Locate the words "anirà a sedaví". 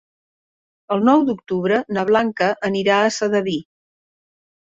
2.71-3.57